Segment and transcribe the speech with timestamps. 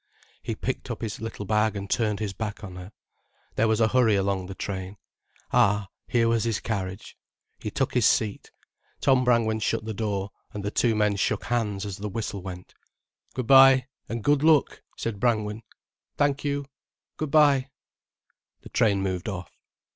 [0.41, 2.91] He picked up his little bag and turned his back on her.
[3.53, 4.97] There was a hurry along the train.
[5.51, 7.15] Ah, here was his carriage.
[7.59, 8.51] He took his seat.
[8.99, 12.73] Tom Brangwen shut the door, and the two men shook hands as the whistle went.
[13.35, 15.61] "Good bye—and good luck," said Brangwen.
[16.17, 17.69] "Thank you—good bye."
[18.61, 19.51] The train moved off.